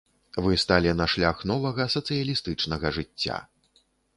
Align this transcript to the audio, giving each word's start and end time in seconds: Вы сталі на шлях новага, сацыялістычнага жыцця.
Вы 0.45 0.55
сталі 0.63 0.93
на 1.01 1.07
шлях 1.13 1.43
новага, 1.51 1.87
сацыялістычнага 1.97 2.87
жыцця. 2.99 3.37